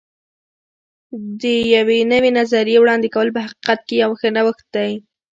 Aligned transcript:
د 1.41 1.43
یوې 1.75 1.99
نوې 2.13 2.29
نظریې 2.39 2.77
وړاندې 2.79 3.07
کول 3.15 3.27
په 3.35 3.39
حقیقت 3.45 3.79
کې 3.87 3.95
یو 4.03 4.11
ښه 4.19 4.29
نوښت 4.35 4.65
دی. 4.75 4.91